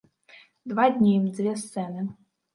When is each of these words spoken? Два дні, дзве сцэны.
Два 0.71 0.87
дні, 0.95 1.13
дзве 1.37 1.55
сцэны. 1.67 2.09